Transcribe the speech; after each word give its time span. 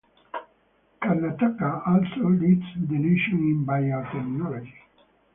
Karnataka 0.99 1.83
also 1.87 2.27
leads 2.29 2.63
the 2.89 2.97
nation 2.97 3.37
in 3.37 3.63
biotechnology. 3.67 4.73